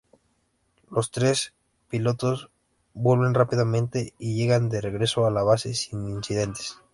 [0.89, 1.53] Los tres
[1.87, 2.49] pilotos
[2.95, 6.79] vuelven rápidamente y llegan de regreso a la base sin incidentes.